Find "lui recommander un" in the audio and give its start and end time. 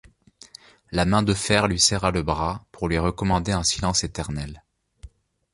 2.89-3.61